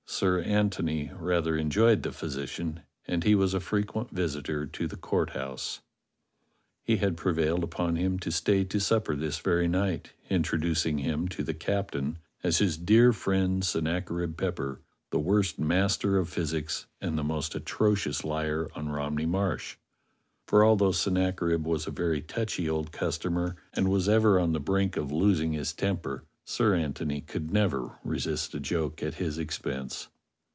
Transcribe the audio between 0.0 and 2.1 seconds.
Sir Antony rather enjoyed